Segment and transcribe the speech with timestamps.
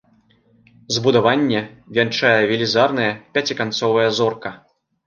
[0.95, 1.61] Збудаванне
[1.99, 3.09] вянчае велізарная
[3.39, 4.59] пяціканцовая зорка.